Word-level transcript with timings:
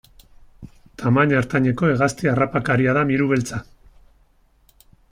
Tamaina 1.01 1.37
ertaineko 1.43 1.91
hegazti 1.91 2.33
harraparia 2.33 2.99
da 3.01 3.07
miru 3.13 3.31
beltza. 3.35 3.63